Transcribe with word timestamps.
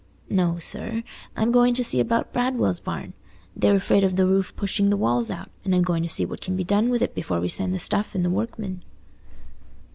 "No, 0.31 0.57
sir, 0.57 1.03
I'm 1.35 1.51
going 1.51 1.75
to 1.75 1.83
see 1.83 1.99
about 1.99 2.33
Bradwell's 2.33 2.79
barn. 2.79 3.13
They're 3.55 3.75
afraid 3.75 4.03
of 4.03 4.15
the 4.15 4.25
roof 4.25 4.51
pushing 4.55 4.89
the 4.89 4.97
walls 4.97 5.29
out, 5.29 5.51
and 5.63 5.75
I'm 5.75 5.83
going 5.83 6.01
to 6.01 6.09
see 6.09 6.25
what 6.25 6.41
can 6.41 6.55
be 6.55 6.63
done 6.63 6.89
with 6.89 7.03
it 7.03 7.13
before 7.13 7.39
we 7.39 7.49
send 7.49 7.71
the 7.71 7.77
stuff 7.77 8.15
and 8.15 8.25
the 8.25 8.31
workmen." 8.31 8.81